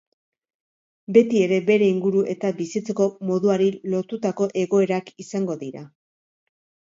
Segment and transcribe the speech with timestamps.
[1.17, 5.85] Betiere, bere inguru eta bizitzeko moduari lotutako egoerak izango dira.